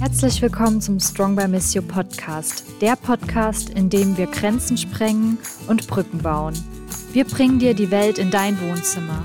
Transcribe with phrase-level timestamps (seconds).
[0.00, 5.38] Herzlich willkommen zum Strong by Miss You Podcast, der Podcast, in dem wir Grenzen sprengen
[5.68, 6.54] und Brücken bauen.
[7.12, 9.24] Wir bringen dir die Welt in dein Wohnzimmer.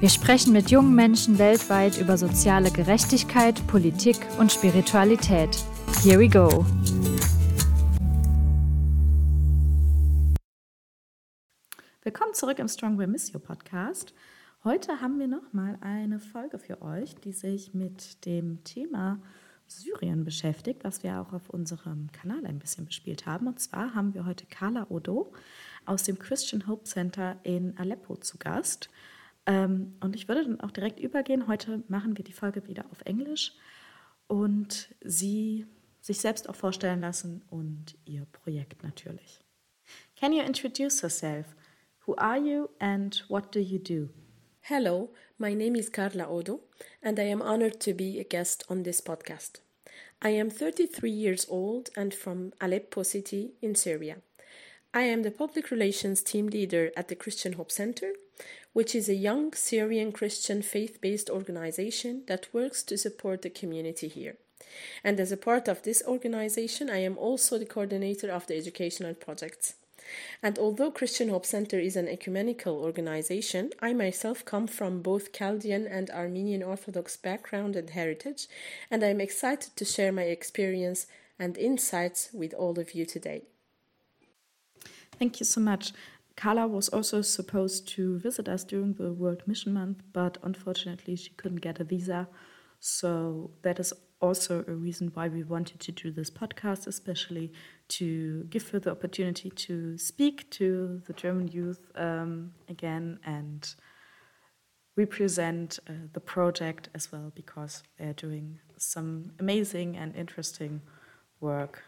[0.00, 5.56] Wir sprechen mit jungen Menschen weltweit über soziale Gerechtigkeit, Politik und Spiritualität.
[6.02, 6.64] Here we go.
[12.02, 14.14] Willkommen zurück im Strong by Miss You Podcast.
[14.64, 19.20] Heute haben wir nochmal eine Folge für euch, die sich mit dem Thema
[19.66, 23.46] Syrien beschäftigt, was wir auch auf unserem Kanal ein bisschen bespielt haben.
[23.46, 25.32] Und zwar haben wir heute Carla Odo
[25.84, 28.88] aus dem Christian Hope Center in Aleppo zu Gast.
[29.46, 31.46] Ähm, und ich würde dann auch direkt übergehen.
[31.46, 33.54] Heute machen wir die Folge wieder auf Englisch
[34.26, 35.66] und sie
[36.00, 39.40] sich selbst auch vorstellen lassen und ihr Projekt natürlich.
[40.16, 41.54] Can you introduce yourself?
[42.06, 44.10] Who are you and what do you do?
[44.60, 46.60] Hello, my name is Carla Odo,
[47.00, 49.65] and I am honored to be a guest on this podcast.
[50.22, 54.16] I am 33 years old and from Aleppo city in Syria.
[54.94, 58.12] I am the public relations team leader at the Christian Hope Center,
[58.72, 64.08] which is a young Syrian Christian faith based organization that works to support the community
[64.08, 64.38] here.
[65.04, 69.14] And as a part of this organization, I am also the coordinator of the educational
[69.14, 69.74] projects.
[70.42, 75.86] And although Christian Hope Center is an ecumenical organization, I myself come from both Chaldean
[75.86, 78.46] and Armenian Orthodox background and heritage,
[78.90, 81.06] and I am excited to share my experience
[81.38, 83.42] and insights with all of you today.
[85.18, 85.92] Thank you so much.
[86.36, 91.30] Carla was also supposed to visit us during the World Mission Month, but unfortunately she
[91.30, 92.28] couldn't get a visa.
[92.78, 97.52] So that is also a reason why we wanted to do this podcast, especially
[97.88, 103.74] to give her the opportunity to speak to the German youth um, again and
[104.96, 110.80] represent uh, the project as well because they're doing some amazing and interesting
[111.40, 111.82] work.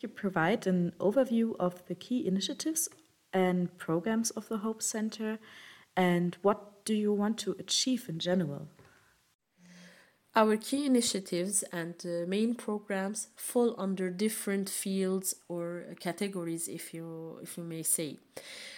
[0.00, 2.88] You provide an overview of the key initiatives
[3.32, 5.38] and programs of the Hope Center
[5.96, 8.68] and what do you want to achieve in general?
[10.38, 17.40] Our key initiatives and uh, main programs fall under different fields or categories, if you,
[17.42, 18.18] if you may say,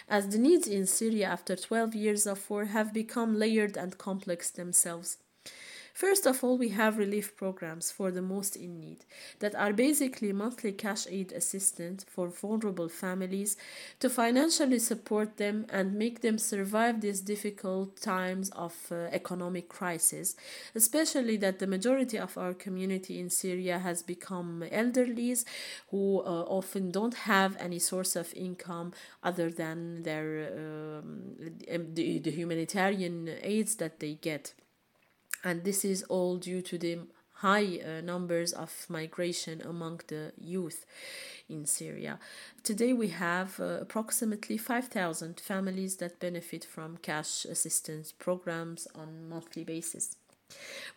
[0.09, 4.49] as the needs in Syria after 12 years of war have become layered and complex
[4.49, 5.17] themselves.
[5.93, 9.05] First of all, we have relief programs for the most in need
[9.39, 13.57] that are basically monthly cash aid assistance for vulnerable families
[13.99, 20.35] to financially support them and make them survive these difficult times of uh, economic crisis,
[20.75, 25.45] especially that the majority of our community in Syria has become elderlies
[25.89, 31.35] who uh, often don't have any source of income other than their um,
[31.67, 34.53] the, the humanitarian aids that they get
[35.43, 36.99] and this is all due to the
[37.41, 40.85] high uh, numbers of migration among the youth
[41.49, 42.19] in Syria.
[42.63, 49.63] Today we have uh, approximately 5,000 families that benefit from cash assistance programs on monthly
[49.63, 50.15] basis.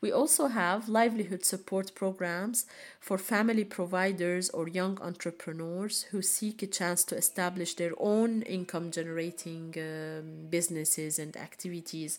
[0.00, 2.66] We also have livelihood support programs
[3.00, 8.90] for family providers or young entrepreneurs who seek a chance to establish their own income
[8.90, 12.18] generating um, businesses and activities,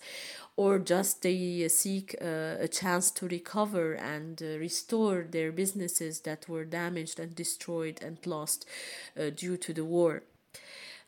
[0.56, 6.50] or just they seek uh, a chance to recover and uh, restore their businesses that
[6.50, 8.66] were damaged and destroyed and lost
[9.19, 10.24] uh, due to the war.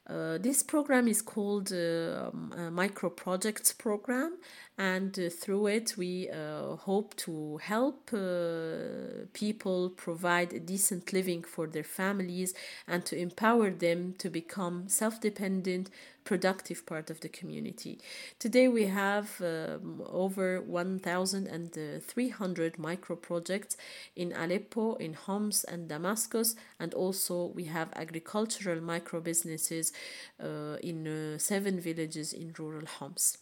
[0.10, 4.38] Uh, this program is called uh, um, Micro Projects Program,
[4.78, 11.42] and uh, through it, we uh, hope to help uh, people provide a decent living
[11.42, 12.54] for their families
[12.88, 15.90] and to empower them to become self dependent,
[16.26, 17.98] productive part of the community.
[18.38, 23.78] Today, we have um, over 1,300 micro projects
[24.16, 29.92] in Aleppo, in Homs, and Damascus, and also we have agricultural micro businesses
[30.40, 33.40] uh, in uh, seven villages in rural Homs.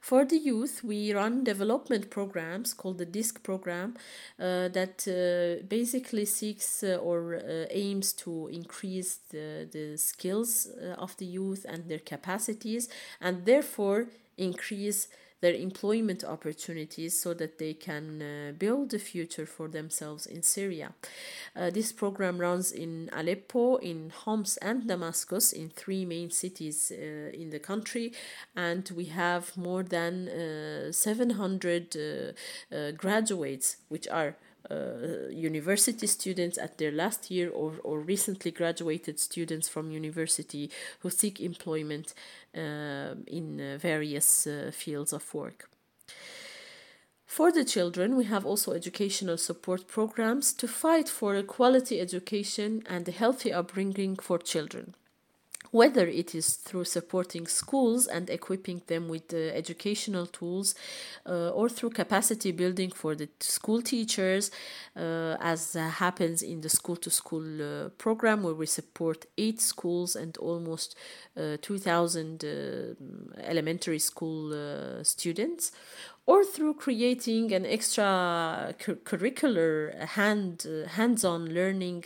[0.00, 3.96] For the youth, we run development programs called the DISC program
[4.38, 11.00] uh, that uh, basically seeks uh, or uh, aims to increase the, the skills uh,
[11.00, 12.90] of the youth and their capacities
[13.20, 15.08] and therefore increase
[15.44, 20.94] their employment opportunities so that they can uh, build a future for themselves in Syria.
[21.54, 27.42] Uh, this program runs in Aleppo, in Homs, and Damascus, in three main cities uh,
[27.42, 28.14] in the country,
[28.56, 34.36] and we have more than uh, 700 uh, uh, graduates, which are
[34.70, 40.70] uh, university students at their last year or, or recently graduated students from university
[41.00, 42.14] who seek employment
[42.56, 45.68] uh, in various uh, fields of work.
[47.26, 52.82] For the children, we have also educational support programs to fight for a quality education
[52.86, 54.94] and a healthy upbringing for children
[55.74, 60.76] whether it is through supporting schools and equipping them with the educational tools
[61.26, 64.52] uh, or through capacity building for the school teachers
[64.96, 70.14] uh, as uh, happens in the school to school program where we support eight schools
[70.14, 70.94] and almost
[71.36, 75.72] uh, 2000 uh, elementary school uh, students
[76.26, 82.02] or through creating an extra curricular hand hands-on learning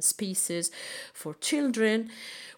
[0.00, 0.70] spaces
[1.12, 2.10] for children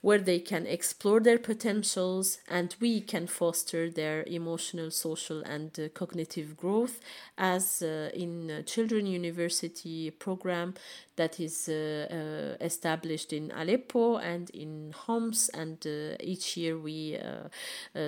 [0.07, 5.89] where they can explore their potentials and we can foster their emotional, social, and uh,
[5.95, 7.01] cognitive growth,
[7.37, 10.75] as uh, in uh, Children University program
[11.17, 17.19] that is uh, uh, established in Aleppo and in Homs, and uh, each year we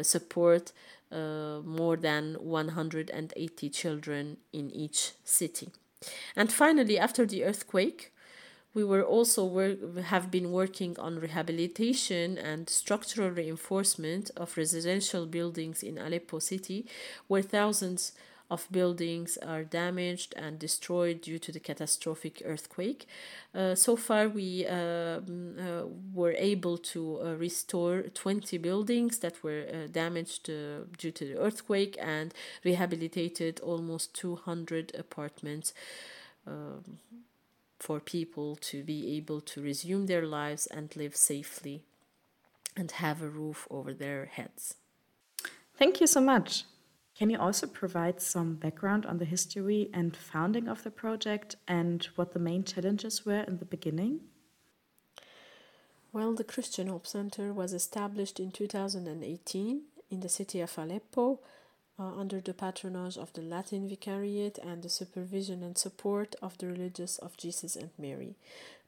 [0.02, 0.72] support.
[1.10, 5.70] Uh, more than 180 children in each city.
[6.36, 8.12] And finally, after the earthquake,
[8.74, 15.82] we were also work, have been working on rehabilitation and structural reinforcement of residential buildings
[15.82, 16.86] in Aleppo city,
[17.26, 18.12] where thousands
[18.50, 23.06] of buildings are damaged and destroyed due to the catastrophic earthquake.
[23.54, 25.20] Uh, so far, we uh, uh,
[26.14, 31.98] were able to uh, restore 20 buildings that were uh, damaged due to the earthquake
[32.00, 32.32] and
[32.64, 35.74] rehabilitated almost 200 apartments.
[36.46, 36.98] Um,
[37.78, 41.82] for people to be able to resume their lives and live safely
[42.76, 44.74] and have a roof over their heads.
[45.76, 46.64] Thank you so much.
[47.18, 52.04] Can you also provide some background on the history and founding of the project and
[52.14, 54.20] what the main challenges were in the beginning?
[56.12, 61.40] Well, the Christian Hope Center was established in 2018 in the city of Aleppo
[61.98, 66.68] uh, under the patronage of the Latin Vicariate and the supervision and support of the
[66.68, 68.36] religious of Jesus and Mary.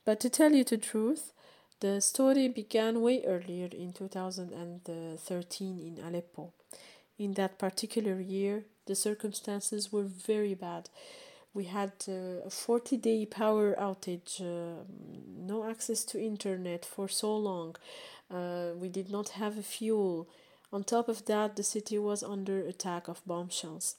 [0.05, 1.33] But to tell you the truth,
[1.81, 6.53] the story began way earlier in 2013 in Aleppo.
[7.20, 10.88] In that particular year, the circumstances were very bad.
[11.55, 14.84] We had uh, a 40 day power outage, uh,
[15.37, 17.76] no access to internet for so long.
[18.31, 20.28] Uh, we did not have fuel
[20.72, 23.96] on top of that, the city was under attack of bombshells.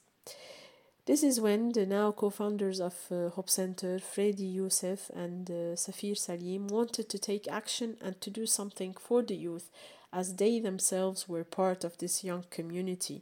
[1.05, 5.75] This is when the now co founders of uh, Hope Center, Freddy Youssef and uh,
[5.75, 9.69] Safir Salim, wanted to take action and to do something for the youth,
[10.13, 13.21] as they themselves were part of this young community.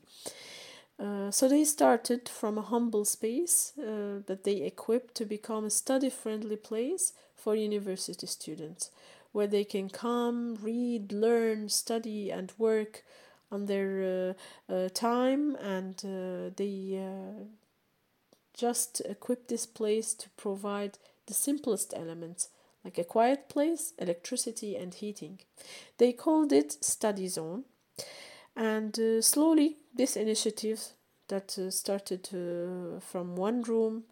[0.99, 5.69] Uh, so they started from a humble space uh, that they equipped to become a
[5.69, 8.91] study friendly place for university students,
[9.31, 13.03] where they can come, read, learn, study, and work
[13.51, 14.35] on their
[14.69, 16.99] uh, uh, time and uh, they
[18.53, 20.97] just equip this place to provide
[21.27, 22.49] the simplest elements
[22.83, 25.39] like a quiet place, electricity, and heating.
[25.97, 27.65] They called it Study Zone,
[28.55, 30.81] and uh, slowly this initiative
[31.27, 34.03] that uh, started uh, from one room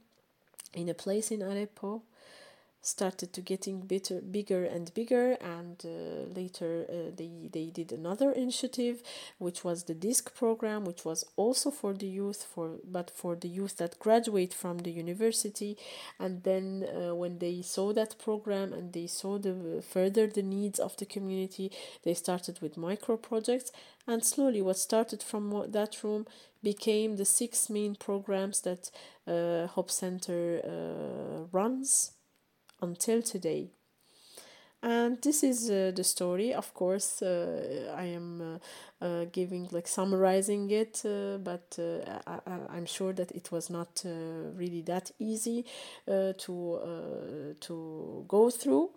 [0.73, 2.03] in a place in Aleppo
[2.81, 8.31] started to getting bitter, bigger and bigger and uh, later uh, they, they did another
[8.31, 9.01] initiative
[9.39, 13.47] which was the disc program which was also for the youth for but for the
[13.47, 15.77] youth that graduate from the university.
[16.19, 20.79] And then uh, when they saw that program and they saw the further the needs
[20.79, 21.71] of the community
[22.03, 23.71] they started with micro projects.
[24.07, 26.25] And slowly what started from that room
[26.63, 28.89] became the six main programs that
[29.27, 32.13] uh, Hope Center uh, runs
[32.81, 33.69] until today.
[34.83, 36.53] And this is uh, the story.
[36.53, 38.59] Of course, uh, I am
[39.01, 43.69] uh, uh giving like summarizing it, uh, but uh, I, am sure that it was
[43.69, 45.65] not really that easy
[46.05, 48.91] to to go through.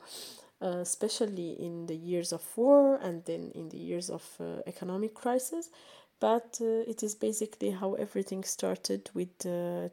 [0.63, 4.23] especially in the years of war and then in the years of
[4.67, 5.71] economic crisis,
[6.21, 9.33] but it is basically how everything started with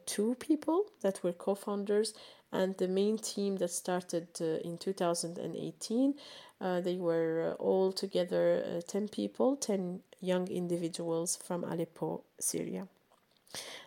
[0.04, 2.12] two people that were co-founders
[2.52, 6.14] and the main team that started uh, in 2018
[6.60, 12.86] uh, they were uh, all together uh, 10 people 10 young individuals from aleppo syria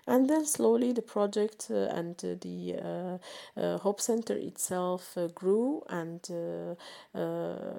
[0.08, 3.20] and then slowly the project uh, and uh, the
[3.56, 6.28] uh, Hope Center itself grew and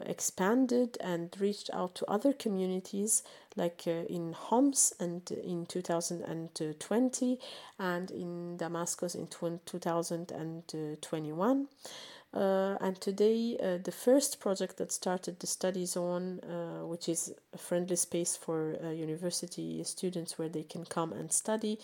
[0.06, 3.22] expanded and reached out to other communities
[3.56, 7.38] like in Homs and in 2020
[7.78, 11.68] and in Damascus in 2021.
[12.34, 17.34] Uh, and today, uh, the first project that started the Study Zone, uh, which is
[17.52, 21.78] a friendly space for uh, university students where they can come and study,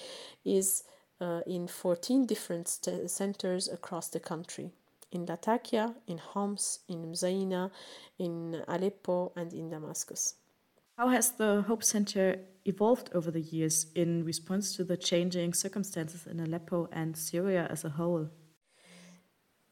[0.46, 0.84] is
[1.20, 4.70] uh, in 14 different centers across the country
[5.12, 7.70] in Latakia, in Homs, in Mzaina,
[8.18, 10.34] in Aleppo, and in Damascus.
[10.96, 16.26] How has the Hope Center evolved over the years in response to the changing circumstances
[16.26, 18.28] in Aleppo and Syria as a whole?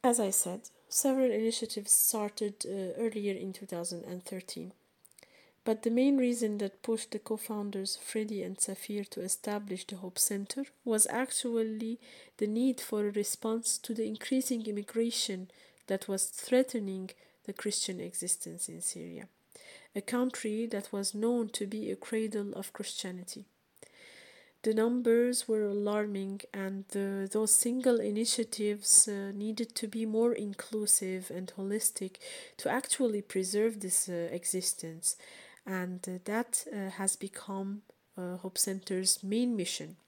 [0.06, 4.72] As I said, several initiatives started uh, earlier in 2013.
[5.64, 9.96] But the main reason that pushed the co founders Freddy and Safir to establish the
[9.96, 11.98] Hope Center was actually
[12.36, 15.50] the need for a response to the increasing immigration
[15.88, 17.10] that was threatening
[17.42, 19.26] the Christian existence in Syria,
[19.96, 23.44] a country that was known to be a cradle of Christianity.
[24.66, 31.30] The numbers were alarming, and uh, those single initiatives uh, needed to be more inclusive
[31.30, 32.16] and holistic
[32.56, 35.14] to actually preserve this uh, existence
[35.64, 37.82] and uh, that uh, has become
[38.18, 39.98] Hope Center's main mission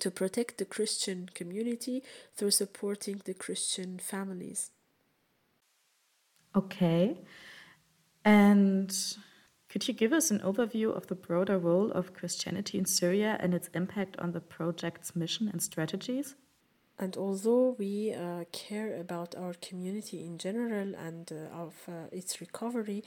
[0.00, 2.02] to protect the Christian community
[2.34, 4.70] through supporting the Christian families.
[6.56, 7.18] Okay.
[8.24, 8.90] And
[9.78, 13.54] could you give us an overview of the broader role of Christianity in Syria and
[13.54, 16.34] its impact on the project's mission and strategies?
[16.98, 22.40] And although we uh, care about our community in general and uh, of uh, its
[22.40, 23.04] recovery,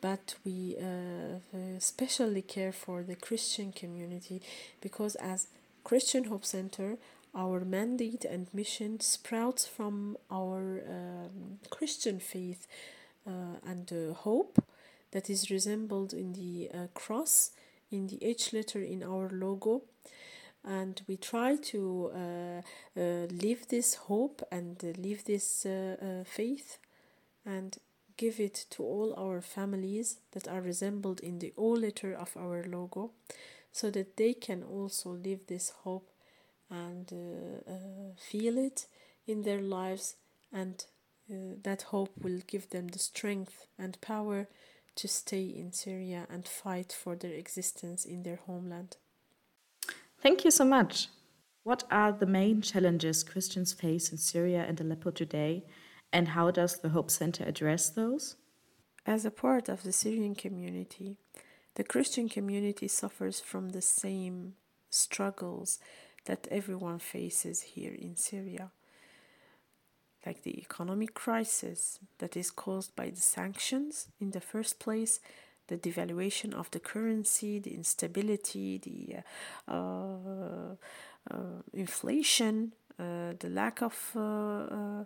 [0.00, 4.40] but we uh, especially care for the Christian community
[4.80, 5.48] because as
[5.82, 6.96] Christian Hope Center,
[7.34, 12.66] our mandate and mission sprouts from our um, Christian faith
[13.26, 14.64] uh, and hope
[15.14, 17.52] that is resembled in the uh, cross,
[17.90, 19.82] in the H letter in our logo.
[20.64, 26.78] And we try to uh, uh, live this hope and live this uh, uh, faith
[27.46, 27.78] and
[28.16, 32.64] give it to all our families that are resembled in the O letter of our
[32.64, 33.12] logo
[33.70, 36.08] so that they can also live this hope
[36.70, 37.70] and uh,
[38.16, 38.86] feel it
[39.28, 40.16] in their lives.
[40.52, 40.84] And
[41.28, 44.46] that hope will give them the strength and power
[44.96, 48.96] to stay in Syria and fight for their existence in their homeland.
[50.20, 51.08] Thank you so much.
[51.64, 55.64] What are the main challenges Christians face in Syria and Aleppo today,
[56.12, 58.36] and how does the Hope Center address those?
[59.06, 61.16] As a part of the Syrian community,
[61.74, 64.54] the Christian community suffers from the same
[64.90, 65.78] struggles
[66.26, 68.70] that everyone faces here in Syria,
[70.26, 75.20] like the economic crisis that is caused by the sanctions in the first place
[75.68, 80.74] the devaluation of the currency, the instability, the uh,
[81.30, 81.36] uh,
[81.72, 85.04] inflation, uh, the lack of uh,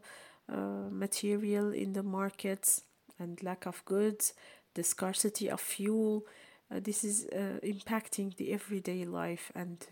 [0.53, 0.59] uh,
[0.91, 2.83] material in the markets
[3.19, 4.35] and lack of goods,
[4.75, 6.27] the scarcity of fuel.
[6.71, 7.27] this is
[7.63, 9.87] impacting the everyday life and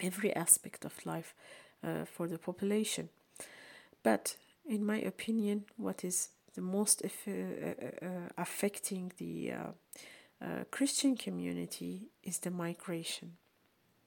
[0.00, 1.34] every aspect of life
[2.14, 3.08] for the population.
[4.02, 4.36] But
[4.66, 9.52] in my opinion, what is the most uh, uh, uh, affecting the
[10.70, 13.36] Christian community is the migration.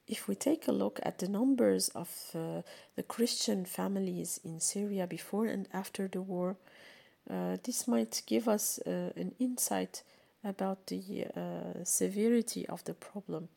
[0.06, 5.46] If we take a look at the numbers of the Christian families in Syria before
[5.46, 6.56] and after the war,
[7.64, 10.02] this might give us an insight
[10.44, 13.48] about the uh, severity of the problem.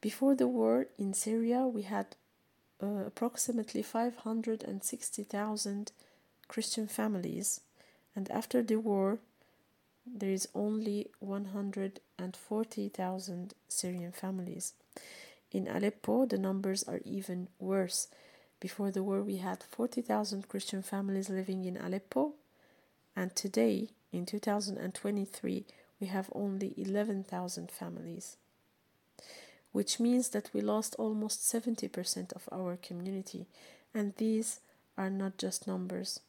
[0.00, 2.16] Before the war in Syria, we had
[2.82, 5.92] uh, approximately 560,000
[6.48, 7.60] Christian families,
[8.14, 9.18] and after the war,
[10.06, 14.74] there is only 140,000 Syrian families.
[15.50, 18.08] In Aleppo, the numbers are even worse.
[18.60, 22.34] Before the war, we had 40,000 Christian families living in Aleppo,
[23.16, 25.64] and today, in 2023,
[26.00, 28.36] we have only 11,000 families,
[29.74, 33.44] which means that we lost almost 70% of our community,
[33.92, 34.60] and these
[34.96, 36.20] are not just numbers.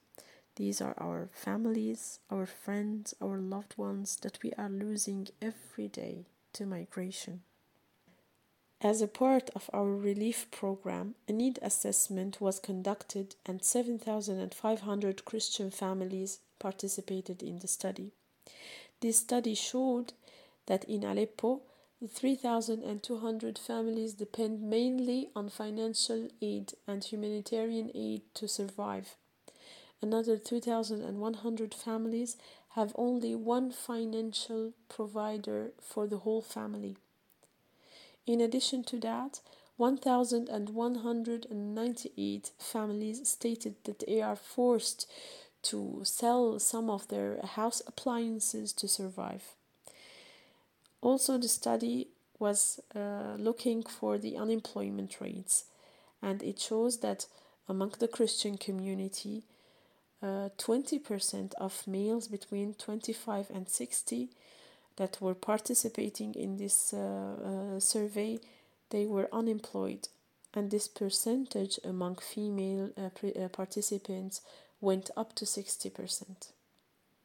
[0.56, 6.26] These are our families, our friends, our loved ones that we are losing every day
[6.54, 7.42] to migration.
[8.82, 15.70] As a part of our relief program, a need assessment was conducted and 7,500 Christian
[15.70, 18.10] families participated in the study.
[19.02, 20.14] This study showed
[20.66, 21.62] that in Aleppo,
[22.04, 29.16] 3,200 families depend mainly on financial aid and humanitarian aid to survive.
[30.02, 32.38] Another 2,100 families
[32.76, 36.98] have only one financial provider for the whole family.
[38.28, 39.40] In addition to that,
[39.78, 45.10] 1,198 families stated that they are forced
[45.64, 49.55] to sell some of their house appliances to survive.
[51.06, 52.08] Also, the study
[52.40, 55.66] was uh, looking for the unemployment rates
[56.20, 57.28] and it shows that
[57.70, 59.44] among the Christian community,
[60.24, 64.30] uh, 20% of males between 25 and 60
[64.96, 68.40] that were participating in this uh, uh, survey
[68.90, 70.08] they were unemployed.
[70.56, 74.42] And this percentage among female uh, uh, participants
[74.82, 76.50] went up to 60%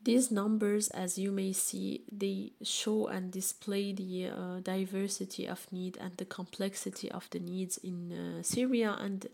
[0.02, 5.96] these numbers as you may see they show and display the uh, diversity of need
[6.00, 9.26] and the complexity of the needs in uh, syria and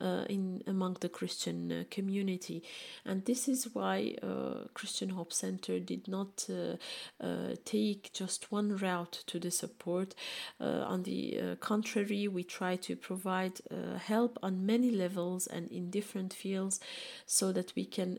[0.00, 2.62] uh, in among the Christian uh, community,
[3.04, 6.76] and this is why uh, Christian Hope Center did not uh,
[7.24, 10.14] uh, take just one route to the support.
[10.60, 13.60] Uh, on the contrary, we try to provide
[13.98, 16.80] help on many levels and in different fields,
[17.26, 18.18] so that we can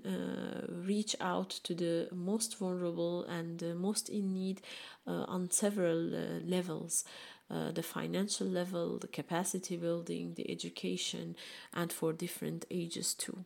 [0.69, 4.61] reach out to the most vulnerable and most in need
[5.07, 6.09] on several
[6.45, 7.03] levels.
[7.47, 11.35] Uh, the financial level, the capacity building, the education,
[11.73, 13.45] and for different ages too.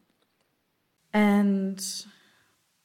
[1.13, 1.83] And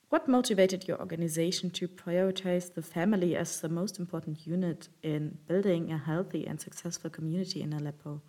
[0.08, 5.92] what motivated your organization to prioritize the family as the most important unit in building
[5.92, 8.20] a healthy and successful community in Aleppo?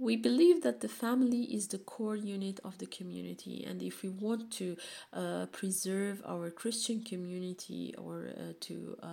[0.00, 4.08] we believe that the family is the core unit of the community and if we
[4.08, 4.76] want to
[5.12, 9.06] uh, preserve our christian community or uh, to uh,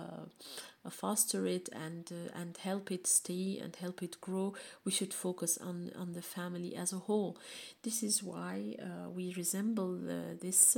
[0.79, 5.12] uh, foster it and uh, and help it stay and help it grow we should
[5.12, 7.36] focus on on the family as a whole.
[7.82, 9.98] This is why uh, we resemble
[10.40, 10.76] this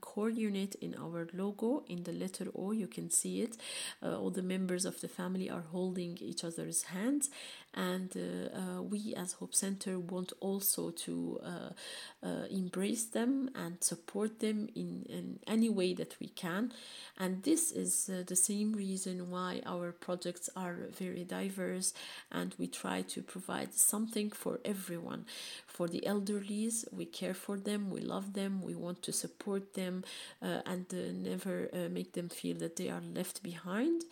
[0.00, 3.56] core unit in our logo in the letter o you can see it.
[4.02, 7.30] All the members of the family are holding each other's hands
[7.74, 14.40] and uh, uh, we as hope center want also to uh, embrace them and support
[14.40, 16.72] them in, in any way that we can.
[17.18, 21.92] And this is the same reason why our projects are very diverse
[22.30, 25.24] and we try to provide something for everyone.
[25.66, 30.04] For the elderlies we care for them we love them we want to support them
[30.42, 34.04] uh, and uh, never uh, make them feel that they are left behind.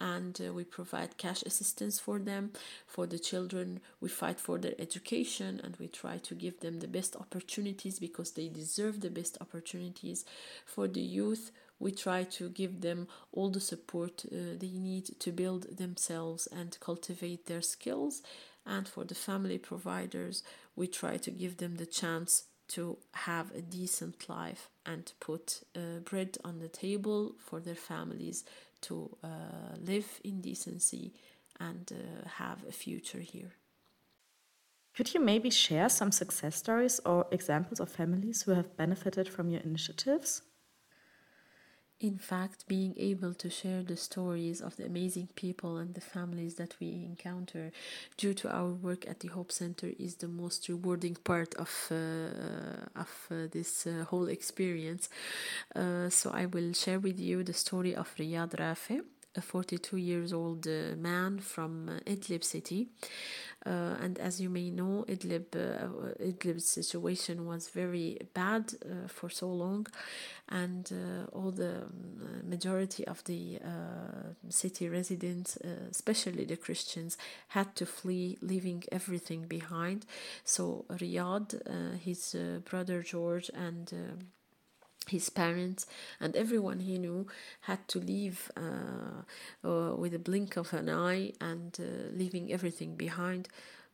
[0.00, 2.52] And uh, we provide cash assistance for them.
[2.86, 6.88] For the children we fight for their education and we try to give them the
[6.88, 10.24] best opportunities because they deserve the best opportunities.
[10.64, 15.32] For the youth we try to give them all the support uh, they need to
[15.32, 18.22] build themselves and cultivate their skills
[18.64, 20.44] and for the family providers
[20.76, 25.98] we try to give them the chance to have a decent life and put uh,
[26.04, 28.44] bread on the table for their families
[28.80, 31.12] to uh, live in decency
[31.58, 33.54] and uh, have a future here.
[34.94, 39.48] Could you maybe share some success stories or examples of families who have benefited from
[39.48, 40.42] your initiatives?
[42.00, 46.54] In fact, being able to share the stories of the amazing people and the families
[46.54, 47.70] that we encounter
[48.16, 52.98] due to our work at the Hope Center is the most rewarding part of uh,
[52.98, 55.10] of uh, this uh, whole experience.
[55.76, 59.02] Uh, so I will share with you the story of Riyad Rafi
[59.36, 62.88] a 42 years old uh, man from uh, Idlib city.
[63.64, 69.28] Uh, and as you may know, Idlib, uh, Idlib's situation was very bad uh, for
[69.28, 69.86] so long,
[70.48, 73.60] and uh, all the um, majority of the
[74.48, 75.58] city residents,
[75.90, 80.06] especially the Christians, had to flee, leaving everything behind.
[80.44, 83.92] So Riyad, his brother George, and
[85.10, 85.86] his parents
[86.20, 87.26] and everyone he knew
[87.62, 89.20] had to leave uh,
[89.68, 93.48] uh, with a blink of an eye and uh, leaving everything behind.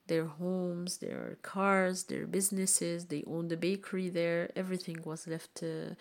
[0.09, 4.51] Their homes their cars their businesses they owned a bakery there.
[4.55, 5.95] Everything was left uh,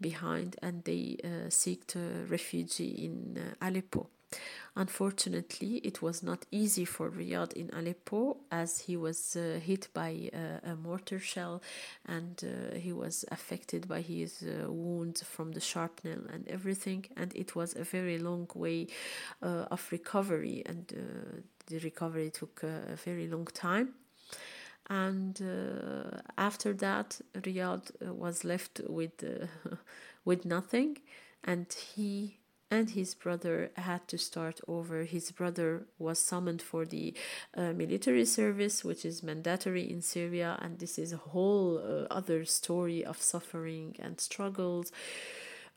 [0.00, 1.94] behind and they uh, sought
[2.28, 4.08] refuge in uh, aleppo
[4.76, 10.30] Unfortunately, it was not easy for Riyad in Aleppo as he was uh, hit by
[10.32, 11.60] uh, a mortar shell
[12.06, 17.06] and uh, he was affected by his uh, wounds from the shrapnel and everything.
[17.16, 18.86] And it was a very long way
[19.42, 23.94] uh, of recovery, and uh, the recovery took a very long time
[24.88, 29.46] and uh, after that Riyad was left with uh,
[30.24, 30.98] with nothing
[31.44, 32.39] and he
[32.70, 35.02] and his brother had to start over.
[35.02, 37.14] His brother was summoned for the
[37.56, 42.44] uh, military service, which is mandatory in Syria, and this is a whole uh, other
[42.44, 44.92] story of suffering and struggles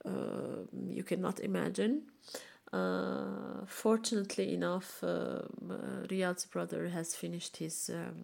[0.06, 2.04] uh, you cannot imagine.
[2.72, 5.44] Uh, fortunately enough, uh,
[6.10, 8.24] Riyad's brother has finished his um,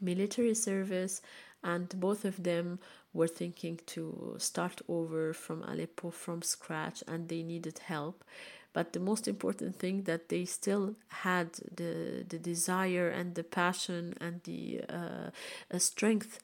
[0.00, 1.20] military service
[1.62, 2.78] and both of them
[3.12, 8.24] were thinking to start over from Aleppo from scratch and they needed help.
[8.72, 11.48] but the most important thing that they still had
[11.80, 15.30] the the desire and the passion and the uh,
[15.78, 16.40] strength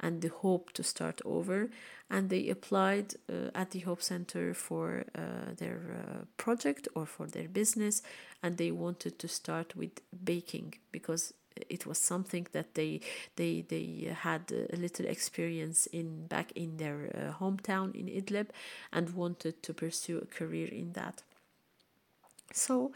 [0.00, 1.70] and the hope to start over
[2.10, 7.26] and they applied uh, at the hope center for uh, their uh, project or for
[7.26, 8.02] their business
[8.42, 11.34] and they wanted to start with baking because
[11.68, 13.00] it was something that they
[13.36, 18.48] they they had a little experience in back in their uh, hometown in Idlib
[18.92, 21.22] and wanted to pursue a career in that
[22.52, 22.92] so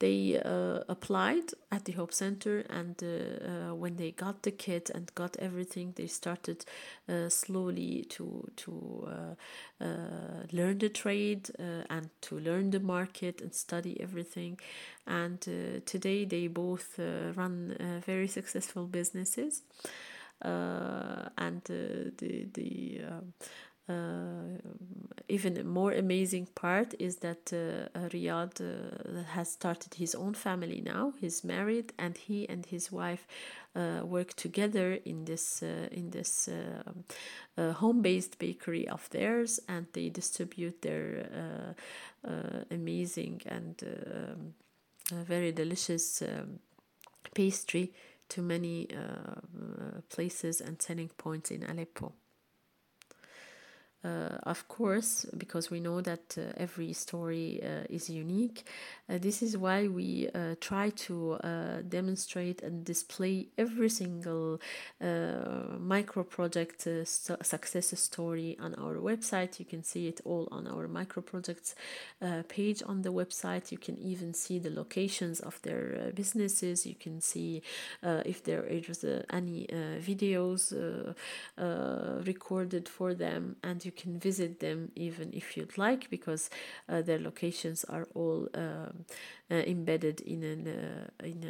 [0.00, 4.88] they uh, applied at the Hope Center, and uh, uh, when they got the kit
[4.88, 6.64] and got everything, they started
[7.06, 13.54] uh, slowly to to uh, uh, learn the trade and to learn the market and
[13.54, 14.58] study everything.
[15.06, 15.38] And
[15.84, 19.62] today, they both run very successful businesses.
[20.42, 22.12] and the
[22.54, 23.02] the
[23.90, 24.58] uh,
[25.28, 27.98] even more amazing part is that uh,
[28.60, 31.12] uh, has started his own family now.
[31.20, 33.26] He's married, and he and his wife
[33.76, 40.08] uh, work together in this uh, in this uh, home-based bakery of theirs, and they
[40.08, 41.74] distribute their
[42.70, 44.54] amazing and um,
[45.24, 46.58] very delicious um,
[47.34, 47.92] pastry
[48.28, 48.88] to many
[50.08, 52.12] places and selling points in Aleppo.
[54.02, 58.64] Uh, of course, because we know that uh, every story uh, is unique.
[59.10, 64.58] Uh, this is why we uh, try to uh, demonstrate and display every single
[65.78, 69.58] micro project success story on our website.
[69.58, 71.74] You can see it all on our micro projects
[72.48, 73.70] page on the website.
[73.70, 76.86] You can even see the locations of their businesses.
[76.86, 77.62] You can see
[78.02, 79.66] if there is any
[80.00, 80.72] videos
[82.26, 86.42] recorded for them, and you can visit them even if you'd like because
[86.88, 89.04] uh, their locations are all um,
[89.50, 91.40] uh, embedded in an, uh, in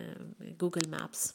[0.57, 1.35] Google Maps.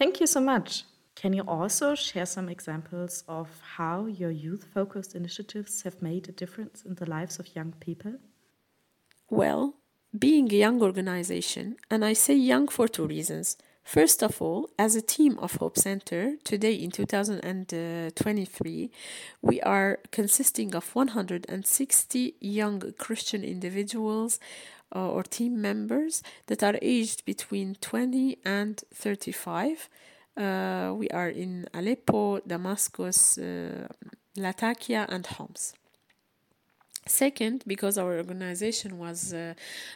[0.00, 0.84] Thank you so much.
[1.14, 6.32] Can you also share some examples of how your youth focused initiatives have made a
[6.32, 8.14] difference in the lives of young people?
[9.28, 9.74] Well,
[10.16, 13.56] being a young organization, and I say young for two reasons.
[13.88, 18.90] First of all, as a team of Hope Center, today in 2023,
[19.40, 24.40] we are consisting of 160 young Christian individuals
[24.94, 29.88] uh, or team members that are aged between 20 and 35.
[30.36, 33.88] Uh, we are in Aleppo, Damascus, uh,
[34.36, 35.72] Latakia, and Homs.
[37.08, 39.54] Second, because our organization was uh,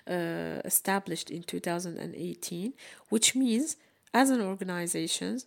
[0.08, 2.72] uh, established in 2018,
[3.10, 3.76] which means
[4.14, 5.38] as an organization,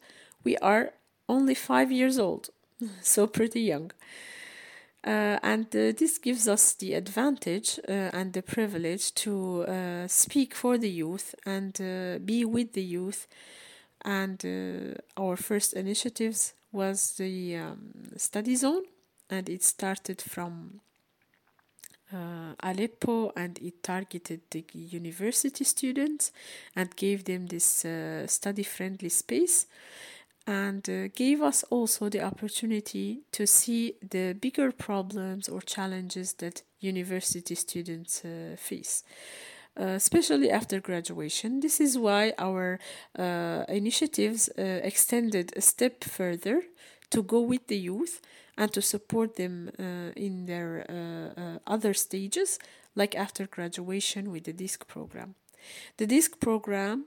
[0.43, 0.91] we are
[1.27, 2.49] only five years old,
[3.01, 3.91] so pretty young.
[5.05, 10.55] Uh, and uh, this gives us the advantage uh, and the privilege to uh, speak
[10.55, 11.73] for the youth and
[12.25, 13.27] be with the youth.
[14.03, 18.83] And our first initiatives was the um, study zone,
[19.29, 20.81] and it started from
[22.13, 26.31] uh, Aleppo and it targeted the university students
[26.75, 29.65] and gave them this uh, study friendly space
[30.47, 36.61] and uh, gave us also the opportunity to see the bigger problems or challenges that
[36.79, 39.03] university students uh, face.
[39.77, 41.59] Uh, especially after graduation.
[41.59, 42.79] This is why our
[43.19, 46.61] uh, initiatives extended a step further
[47.09, 48.21] to go with the youth
[48.57, 52.59] and to support them uh, in their uh, uh, other stages,
[52.95, 55.35] like after graduation with the DISC program.
[55.97, 57.05] The DISC program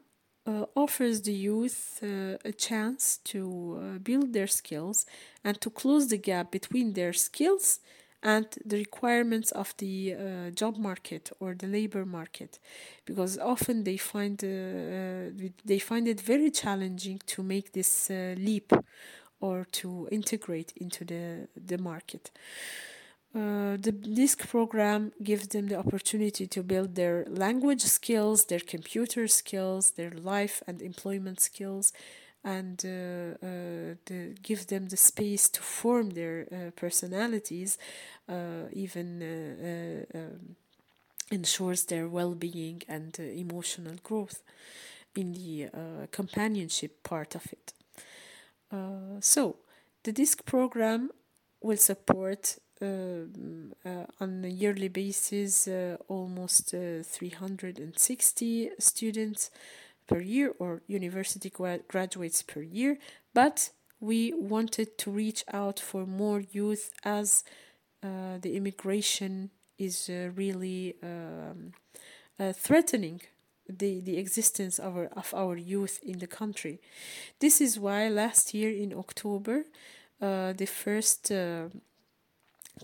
[0.48, 3.42] uh, offers the youth uh, a chance to
[3.78, 5.04] uh, build their skills
[5.44, 7.80] and to close the gap between their skills
[8.22, 10.14] and the requirements of the
[10.54, 12.58] job market or the labor market
[13.04, 18.72] because often they find they find it very challenging to make this leap
[19.40, 22.30] or to integrate into the, the market.
[23.34, 29.28] Uh, the DISC program gives them the opportunity to build their language skills, their computer
[29.28, 31.92] skills, their life and employment skills,
[32.42, 37.76] and uh, uh, the, gives them the space to form their uh, personalities,
[38.28, 40.56] uh, even uh, um,
[41.30, 44.42] ensures their well being and emotional growth
[45.14, 45.68] in the
[46.10, 47.74] companionship part of it.
[48.70, 49.56] Uh, so,
[50.02, 51.10] the DISC program
[51.60, 52.84] will support uh,
[53.84, 59.50] uh, on a yearly basis uh, almost uh, 360 students
[60.06, 62.98] per year or university gra- graduates per year,
[63.34, 67.42] but we wanted to reach out for more youth as
[68.02, 71.72] uh, the immigration is uh, really um,
[72.54, 73.20] threatening
[73.68, 76.80] the, the existence of our, of our youth in the country.
[77.40, 79.64] This is why last year in October,
[80.20, 81.68] uh, the first uh,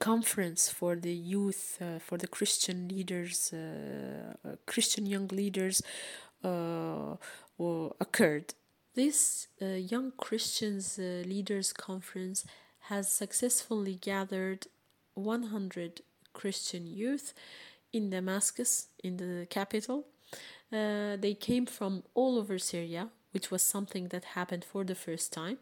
[0.00, 5.82] conference for the youth, uh, for the Christian leaders, uh, uh, Christian young leaders,
[6.42, 7.16] uh,
[8.00, 8.54] occurred.
[8.94, 12.44] This Young Christians Leaders Conference
[12.88, 14.66] has successfully gathered
[15.14, 17.34] 100 Christian youth
[17.92, 20.06] in Damascus, in the capital.
[20.74, 25.32] Uh, they came from all over Syria, which was something that happened for the first
[25.32, 25.58] time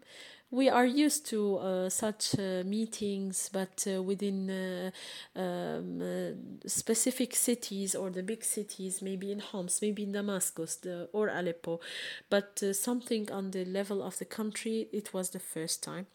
[0.52, 4.90] we are used to uh, such uh, meetings, but uh, within uh,
[5.34, 11.08] um, uh, specific cities or the big cities, maybe in Homs, maybe in Damascus the,
[11.14, 11.80] or Aleppo,
[12.28, 16.06] but uh, something on the level of the country, it was the first time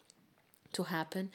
[0.72, 1.30] to happen.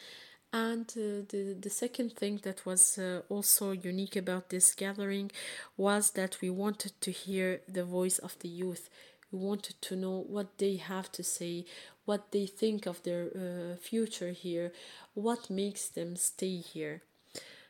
[0.53, 5.31] And the, the second thing that was also unique about this gathering
[5.77, 8.89] was that we wanted to hear the voice of the youth.
[9.31, 11.65] We wanted to know what they have to say,
[12.05, 14.71] what they think of their uh, future here,
[15.15, 17.01] what makes them stay here.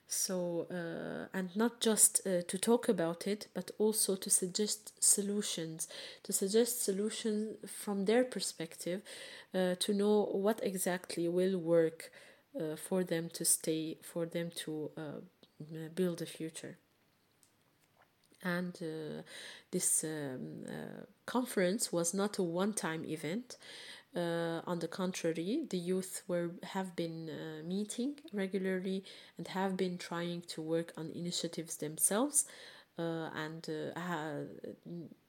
[0.08, 5.88] So, uh, and not just uh, to talk about it, but also to suggest solutions,
[6.24, 9.02] to suggest solutions from their perspective,
[9.56, 12.12] uh, to know what exactly will work
[12.60, 15.22] uh, for them to stay, for them to uh,
[15.96, 16.78] build a future.
[18.44, 18.78] And
[19.72, 20.66] this um,
[21.26, 23.58] conference was not a one time event.
[24.16, 29.04] Uh, on the contrary, the youth were have been uh, meeting regularly
[29.38, 32.46] and have been trying to work on initiatives themselves
[32.98, 34.00] uh, and uh,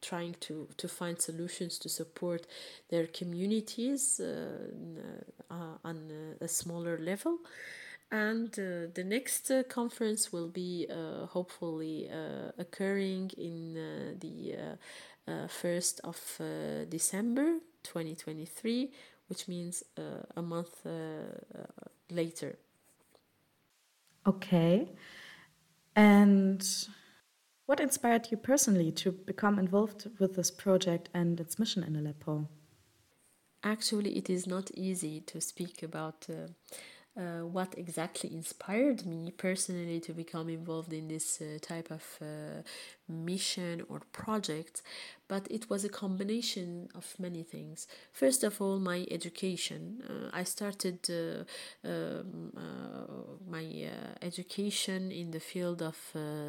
[0.02, 2.46] trying to, to find solutions to support
[2.90, 4.24] their communities uh,
[5.50, 7.38] uh, uh, on uh, a smaller level.
[8.12, 10.86] And uh, the next conference will be
[11.30, 12.08] hopefully
[12.58, 13.74] occurring in
[14.20, 14.56] the
[15.26, 18.92] 1st of December 2023,
[19.28, 19.82] which means
[20.36, 20.86] a month
[22.10, 22.58] later.
[24.26, 24.88] Okay.
[25.96, 26.64] And
[27.66, 32.48] what inspired you personally to become involved with this project and its mission in Aleppo?
[33.62, 36.48] Actually, it is not easy to speak about uh,
[37.16, 42.62] uh, what exactly inspired me personally to become involved in this uh, type of uh,
[43.08, 44.82] mission or project,
[45.28, 47.86] but it was a combination of many things.
[48.12, 50.02] First of all, my education.
[50.08, 51.44] Uh, I started uh,
[51.88, 52.50] um,
[53.48, 53.88] my
[54.20, 55.96] education in the field of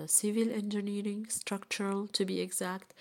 [0.07, 2.93] civil engineering, structural to be exact,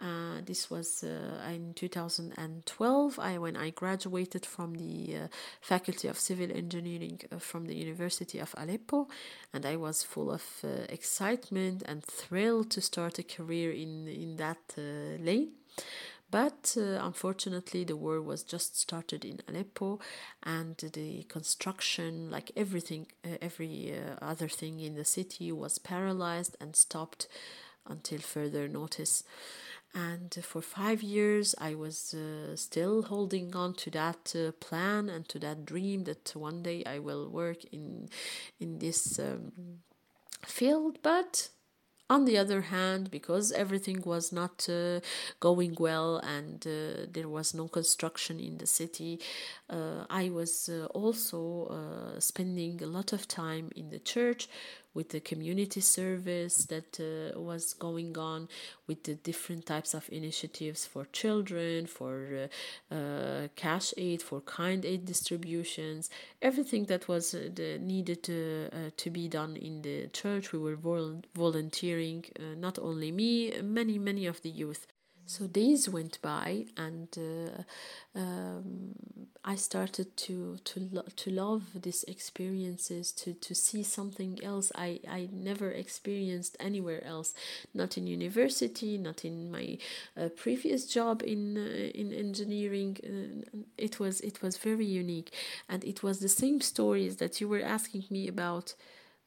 [0.00, 5.28] uh, this was uh, in 2012 I, when I graduated from the uh,
[5.60, 9.08] Faculty of Civil Engineering uh, from the University of Aleppo,
[9.52, 14.36] and I was full of uh, excitement and thrilled to start a career in, in
[14.36, 15.52] that lane.
[16.30, 19.98] But uh, unfortunately, the war was just started in Aleppo,
[20.42, 26.56] and the construction, like everything, uh, every uh, other thing in the city, was paralyzed
[26.60, 27.26] and stopped
[27.86, 29.24] until further notice
[29.94, 35.28] and for five years i was uh, still holding on to that uh, plan and
[35.28, 38.08] to that dream that one day i will work in
[38.60, 39.52] in this um,
[40.44, 40.98] field.
[41.02, 41.48] But
[42.08, 44.98] on the other hand because everything was not uh,
[45.38, 49.20] going well and uh, there was no construction in the city
[49.70, 54.48] uh, i was uh, also spending a lot of time in the church
[54.94, 58.48] with the community service that uh, was going on,
[58.86, 62.48] with the different types of initiatives for children, for
[62.90, 66.10] uh, uh, cash aid, for kind aid distributions,
[66.42, 70.52] everything that was uh, the, needed to, uh, to be done in the church.
[70.52, 74.86] We were vol- volunteering, uh, not only me, many, many of the youth.
[75.30, 78.96] So days went by, and uh, um,
[79.44, 84.98] I started to to lo- to love these experiences, to to see something else I
[85.08, 87.32] I never experienced anywhere else,
[87.72, 89.78] not in university, not in my
[90.16, 92.96] uh, previous job in uh, in engineering.
[93.04, 95.30] Uh, it was it was very unique,
[95.68, 98.74] and it was the same stories that you were asking me about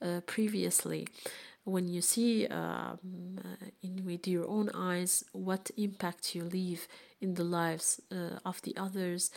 [0.01, 1.07] uh, previously
[1.65, 6.87] when you see um, uh, in with your own eyes what impact you leave
[7.21, 9.31] in the lives uh, of the others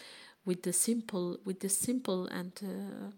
[0.44, 3.10] with the simple with the simple and uh,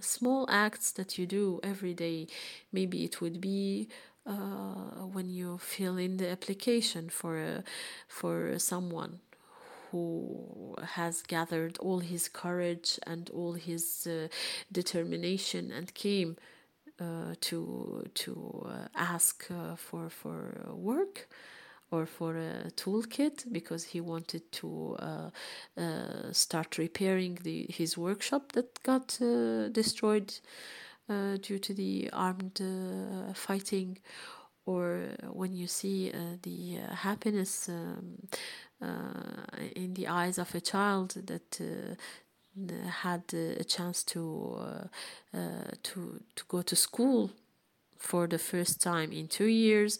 [0.00, 2.26] small acts that you do every day.
[2.72, 3.88] Maybe it would be
[4.26, 7.64] uh, when you fill in the application for a,
[8.08, 9.20] for someone
[9.90, 14.28] who has gathered all his courage and all his uh,
[14.72, 16.55] determination and came uh,
[16.98, 21.28] to to uh, ask uh, for for work
[21.90, 25.30] or for a toolkit because he wanted to uh,
[25.80, 30.34] uh, start repairing the his workshop that got uh, destroyed
[31.08, 33.98] uh, due to the armed uh, fighting.
[34.64, 38.16] Or when you see uh, the happiness um,
[39.76, 41.60] in the eyes of a child that
[43.02, 44.58] had a chance to
[45.82, 47.30] to to go to school
[47.98, 49.98] for the first time in two years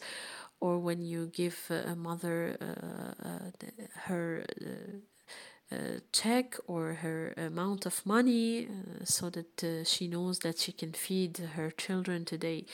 [0.59, 4.43] or when you give a mother uh, uh, her
[5.69, 10.71] uh, check or her amount of money uh, so that uh, she knows that she
[10.71, 12.65] can feed her children today.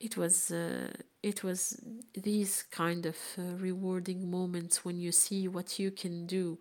[0.00, 0.88] It was uh,
[1.22, 1.80] it was
[2.14, 6.58] these kind of rewarding moments when you see what you can do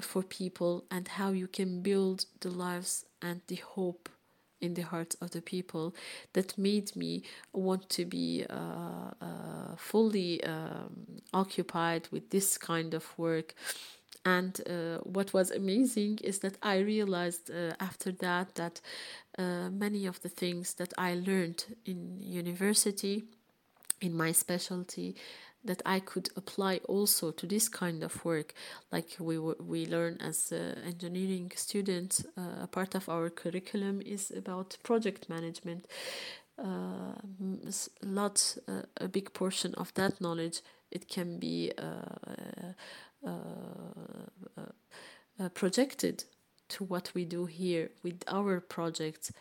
[0.00, 4.08] for people and how you can build the lives and the hope
[4.60, 5.94] in the hearts of the people
[6.32, 13.18] that made me want to be uh, uh, fully um, occupied with this kind of
[13.18, 13.54] work.
[14.24, 18.80] And uh, what was amazing is that I realized uh, after that that
[19.38, 23.24] uh, many of the things that I learned in university,
[24.00, 25.14] in my specialty,
[25.66, 28.54] that I could apply also to this kind of work.
[28.90, 34.30] Like we we learn as uh, engineering students, uh, a part of our curriculum is
[34.30, 35.86] about project management.
[36.58, 37.12] Uh,
[38.02, 42.72] lot, uh, a big portion of that knowledge, it can be uh,
[45.38, 46.24] uh, projected
[46.68, 49.32] to what we do here with our projects.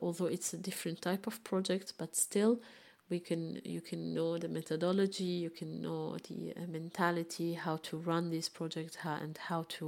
[0.00, 2.58] although it's a different type of project, but still
[3.14, 7.96] we can you can know the methodology you can know the uh, mentality how to
[8.10, 9.86] run these projects and how to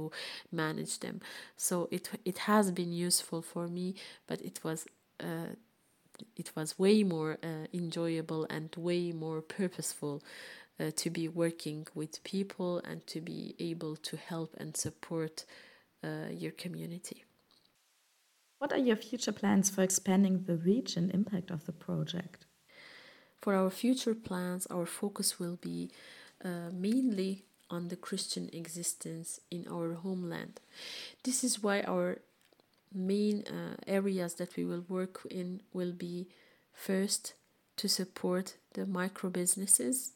[0.63, 1.19] manage them.
[1.57, 3.87] So it it has been useful for me
[4.29, 4.79] but it was
[5.27, 5.51] uh,
[6.41, 10.15] it was way more uh, enjoyable and way more purposeful
[10.79, 15.35] uh, to be working with people and to be able to help and support
[16.03, 17.19] uh, your community.
[18.59, 22.46] What are your future plans for expanding the reach and impact of the project
[23.41, 25.89] for our future plans, our focus will be
[26.43, 30.59] uh, mainly on the Christian existence in our homeland.
[31.23, 32.19] This is why our
[32.93, 36.27] main uh, areas that we will work in will be
[36.73, 37.33] first
[37.75, 40.13] to support the micro businesses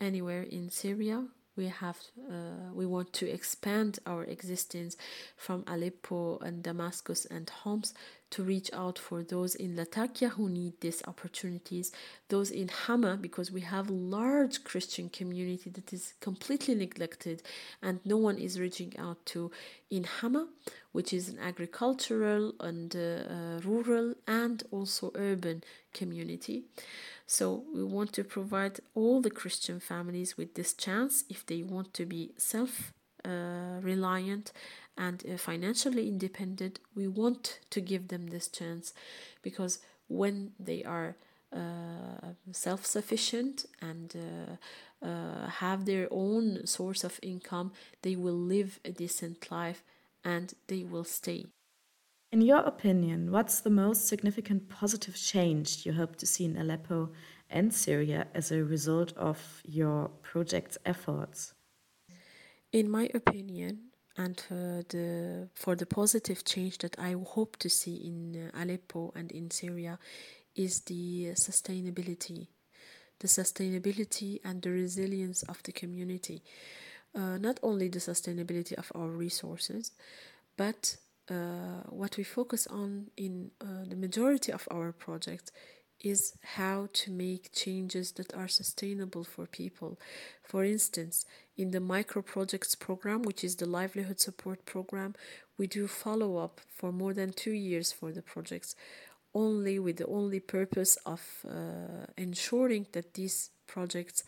[0.00, 1.98] anywhere in Syria we have
[2.30, 4.96] uh, we want to expand our existence
[5.36, 7.94] from Aleppo and Damascus and Homs
[8.32, 11.92] to reach out for those in Latakia who need these opportunities,
[12.28, 17.42] those in Hama because we have a large Christian community that is completely neglected
[17.82, 19.50] and no one is reaching out to
[19.90, 20.48] in Hama,
[20.92, 26.64] which is an agricultural and uh, uh, rural and also urban community.
[27.26, 31.94] So we want to provide all the Christian families with this chance if they want
[31.94, 32.92] to be self
[33.24, 34.52] uh, reliant
[34.96, 36.80] and uh, financially independent.
[36.94, 38.92] We want to give them this chance
[39.42, 39.78] because
[40.08, 41.16] when they are
[41.54, 48.80] uh, self sufficient and uh, uh, have their own source of income, they will live
[48.84, 49.82] a decent life
[50.24, 51.46] and they will stay.
[52.30, 57.10] In your opinion, what's the most significant positive change you hope to see in Aleppo
[57.50, 61.52] and Syria as a result of your project's efforts?
[62.72, 67.96] In my opinion, and for the for the positive change that I hope to see
[67.96, 69.98] in uh, Aleppo and in Syria
[70.54, 72.48] is the sustainability,
[73.20, 76.42] the sustainability and the resilience of the community.
[77.14, 79.92] Uh, not only the sustainability of our resources,
[80.56, 80.96] but
[81.30, 85.52] uh, what we focus on in uh, the majority of our projects
[86.02, 89.98] is how to make changes that are sustainable for people.
[90.42, 91.24] For instance,
[91.56, 95.14] in the micro projects program, which is the livelihood support program,
[95.56, 98.74] we do follow up for more than two years for the projects,
[99.34, 104.24] only with the only purpose of uh, ensuring that these projects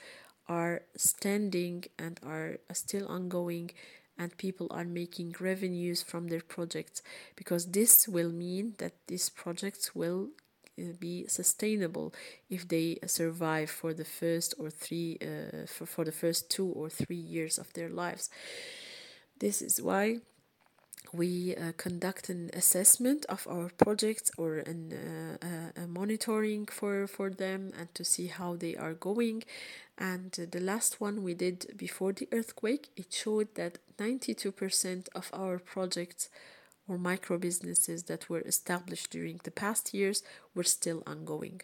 [0.48, 3.70] are standing and are still ongoing
[4.16, 7.02] and people are making revenues from their projects
[7.34, 10.28] because this will mean that these projects will
[10.98, 12.12] be sustainable
[12.48, 16.88] if they survive for the first or three uh, for, for the first two or
[16.88, 18.28] three years of their lives.
[19.38, 20.20] This is why
[21.12, 27.06] we uh, conduct an assessment of our projects or an, uh, uh, a monitoring for,
[27.06, 29.44] for them and to see how they are going.
[29.96, 35.58] And the last one we did before the earthquake it showed that 92% of our
[35.58, 36.28] projects
[36.88, 40.22] or micro businesses that were established during the past years
[40.54, 41.60] were still ongoing.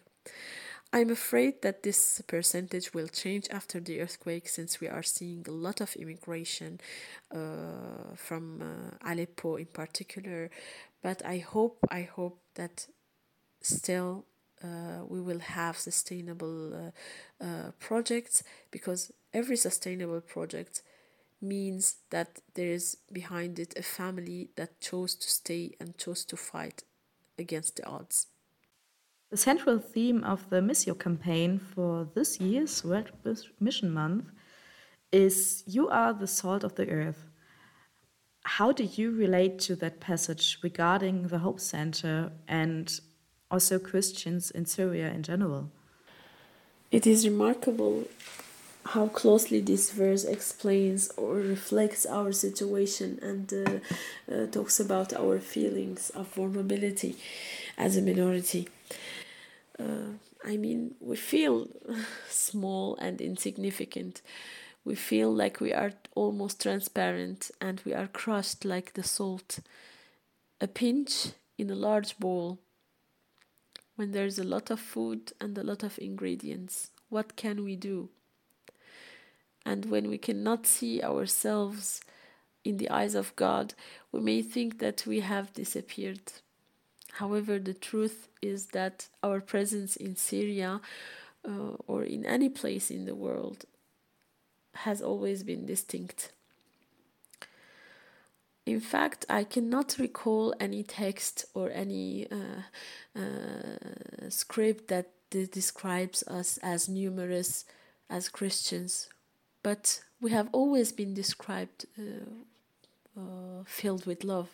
[0.93, 5.51] I'm afraid that this percentage will change after the earthquake since we are seeing a
[5.51, 6.81] lot of immigration
[7.33, 10.49] uh, from uh, Aleppo in particular.
[11.01, 12.87] But I hope, I hope that
[13.61, 14.25] still
[14.61, 20.81] uh, we will have sustainable uh, uh, projects because every sustainable project
[21.41, 26.37] means that there is behind it a family that chose to stay and chose to
[26.37, 26.83] fight
[27.37, 28.27] against the odds.
[29.29, 33.11] The central theme of the Missio campaign for this year's World
[33.59, 34.25] Mission Month
[35.11, 37.27] is You are the salt of the earth.
[38.43, 42.99] How do you relate to that passage regarding the Hope Center and
[43.49, 45.71] also Christians in Syria in general?
[46.91, 48.07] It is remarkable
[48.85, 55.39] how closely this verse explains or reflects our situation and uh, uh, talks about our
[55.39, 57.15] feelings of vulnerability
[57.77, 58.67] as a minority.
[59.79, 61.67] Uh, I mean, we feel
[62.29, 64.21] small and insignificant.
[64.83, 69.59] We feel like we are almost transparent and we are crushed like the salt.
[70.59, 72.59] A pinch in a large bowl
[73.95, 76.89] when there's a lot of food and a lot of ingredients.
[77.09, 78.09] What can we do?
[79.65, 82.01] And when we cannot see ourselves
[82.63, 83.73] in the eyes of God,
[84.11, 86.33] we may think that we have disappeared.
[87.13, 90.81] However, the truth is that our presence in Syria
[91.47, 93.65] uh, or in any place in the world
[94.73, 96.31] has always been distinct.
[98.65, 106.59] In fact, I cannot recall any text or any uh, uh, script that describes us
[106.61, 107.65] as numerous
[108.09, 109.09] as Christians
[109.63, 114.49] but we have always been described uh, uh, filled with love.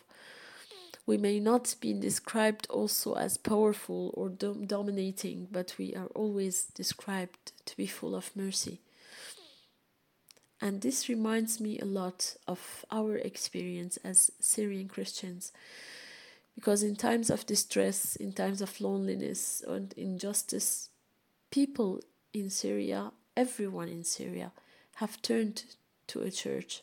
[1.06, 6.64] We may not be described also as powerful or dom- dominating, but we are always
[6.64, 8.80] described to be full of mercy.
[10.60, 15.52] And this reminds me a lot of our experience as Syrian Christians.
[16.54, 20.90] Because in times of distress, in times of loneliness and injustice,
[21.50, 22.00] people
[22.34, 24.50] in Syria, everyone in Syria,
[24.98, 25.62] have turned
[26.08, 26.82] to a church.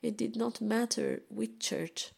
[0.00, 2.12] It did not matter which church,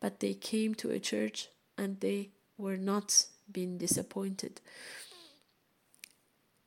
[0.00, 4.60] but they came to a church and they were not being disappointed.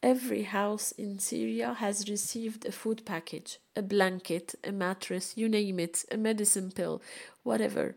[0.03, 5.79] Every house in Syria has received a food package, a blanket, a mattress, you name
[5.79, 7.01] it, a medicine pill,
[7.43, 7.95] whatever.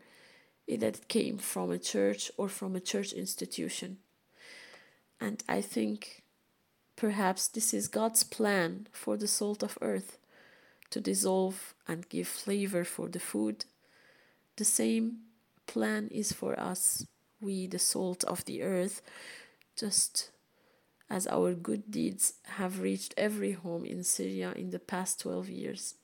[0.69, 3.99] It came from a church or from a church institution.
[5.21, 6.23] And I think
[6.95, 10.19] perhaps this is God's plan for the salt of earth
[10.91, 13.65] to dissolve and give flavor for the food.
[14.57, 15.19] The same
[15.67, 17.07] plan is for us,
[17.41, 19.01] we, the salt of the earth,
[19.77, 20.31] just
[21.09, 25.95] as our good deeds have reached every home in Syria in the past 12 years.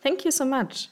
[0.00, 0.88] Thank you so much.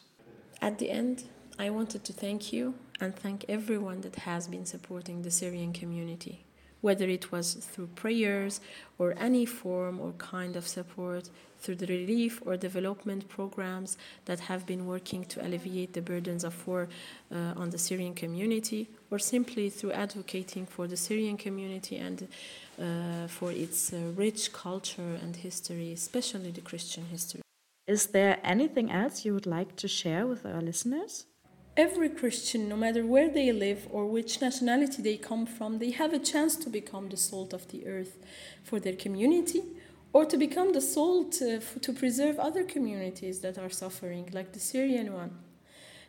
[0.61, 1.25] At the end,
[1.59, 6.46] I wanted to thank you and thank everyone that has been supporting the Syrian community
[6.87, 8.55] whether it was through prayers
[9.01, 11.25] or any form or kind of support,
[11.63, 13.91] through the relief or development programs
[14.29, 18.89] that have been working to alleviate the burdens of war uh, on the Syrian community,
[19.11, 25.13] or simply through advocating for the Syrian community and uh, for its uh, rich culture
[25.23, 27.43] and history, especially the Christian history.
[27.87, 31.27] Is there anything else you would like to share with our listeners?
[31.77, 36.13] Every Christian, no matter where they live or which nationality they come from, they have
[36.13, 38.17] a chance to become the salt of the earth
[38.63, 39.63] for their community
[40.13, 44.61] or to become the salt uh, to preserve other communities that are suffering, like the
[44.61, 45.31] Syrian one.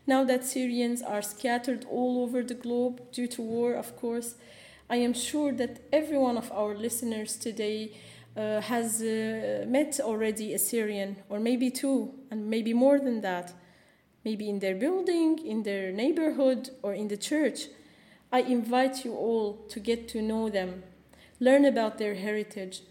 [0.06, 4.36] Now that Syrians are scattered all over the globe due to war, of course,
[4.90, 7.92] I am sure that every one of our listeners today
[8.38, 13.54] uh, has uh, met already a Syrian, or maybe two, and maybe more than that
[14.28, 17.60] maybe in their building, in their neighborhood, or in the church.
[18.30, 20.84] I invite you all to get to know them,
[21.40, 22.82] learn about their heritage,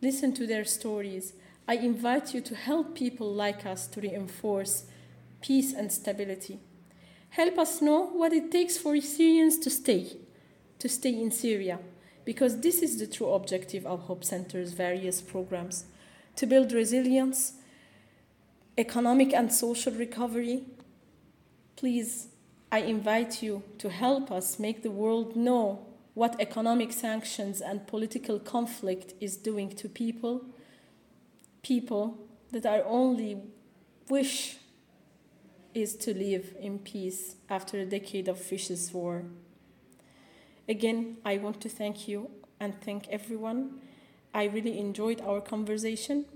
[0.00, 1.32] listen to their stories.
[1.66, 4.84] I invite you to help people like us to reinforce
[5.40, 6.60] peace and stability.
[7.30, 10.04] Help us know what it takes for Syrians to stay,
[10.78, 11.80] to stay in Syria,
[12.24, 15.86] because this is the true objective of Hope Center's various programs
[16.36, 17.54] to build resilience,
[18.78, 20.62] economic and social recovery,
[21.76, 22.28] please,
[22.70, 28.38] I invite you to help us make the world know what economic sanctions and political
[28.38, 30.44] conflict is doing to people,
[31.62, 32.18] people
[32.52, 33.42] that are only
[34.08, 34.56] wish
[35.74, 39.24] is to live in peace after a decade of vicious war.
[40.68, 43.80] Again, I want to thank you and thank everyone.
[44.34, 46.26] I really enjoyed our conversation,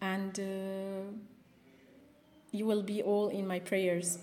[0.00, 1.12] and uh,
[2.52, 4.18] you will be all in my prayers.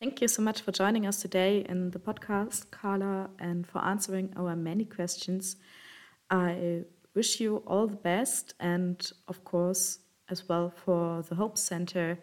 [0.00, 4.32] Thank you so much for joining us today in the podcast, Carla, and for answering
[4.36, 5.56] our many questions.
[6.30, 9.98] I wish you all the best and, of course,
[10.28, 12.18] as well for the Hope Center.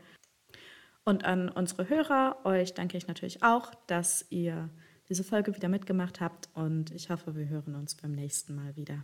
[1.04, 4.70] Und an unsere Hörer, euch danke ich natürlich auch, dass ihr
[5.10, 9.04] diese Folge wieder mitgemacht habt und ich hoffe, wir hören uns beim nächsten Mal wieder.